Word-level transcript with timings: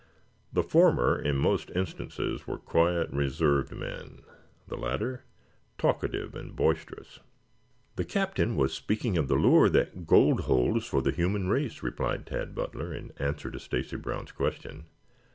The 0.51 0.63
former, 0.63 1.15
in 1.15 1.35
most 1.37 1.69
instances, 1.75 2.47
were 2.47 2.57
quiet, 2.57 3.11
reserved 3.11 3.71
men, 3.71 4.23
the 4.67 4.75
latter 4.75 5.25
talkative 5.77 6.33
and 6.33 6.55
boisterous. 6.55 7.19
"The 7.97 8.03
Captain 8.03 8.55
was 8.55 8.73
speaking 8.73 9.15
of 9.15 9.27
the 9.27 9.35
lure 9.35 9.69
that 9.69 10.07
gold 10.07 10.39
holds 10.39 10.87
for 10.87 11.03
the 11.03 11.11
human 11.11 11.49
race," 11.49 11.83
replied 11.83 12.25
Tad 12.25 12.55
Butler 12.55 12.91
in 12.91 13.11
answer 13.19 13.51
to 13.51 13.59
Stacy 13.59 13.95
Brown's 13.95 14.31
question. 14.31 14.85